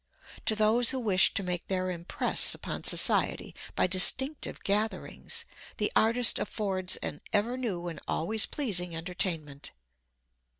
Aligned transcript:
To 0.47 0.55
those 0.55 0.89
who 0.89 0.99
wish 0.99 1.31
to 1.35 1.43
make 1.43 1.67
their 1.67 1.91
impress 1.91 2.55
upon 2.55 2.83
society 2.85 3.53
by 3.75 3.85
distinctive 3.85 4.63
gatherings, 4.63 5.45
the 5.77 5.91
artist 5.95 6.39
affords 6.39 6.95
an 7.03 7.21
ever 7.31 7.55
new 7.55 7.87
and 7.87 7.99
always 8.07 8.47
pleasing 8.47 8.95
entertainment. 8.95 9.69